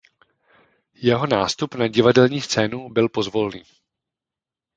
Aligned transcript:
Jeho 0.93 1.27
nástup 1.27 1.75
na 1.75 1.87
divadelní 1.87 2.41
scénu 2.41 2.89
byl 2.89 3.09
pozvolný. 3.09 3.63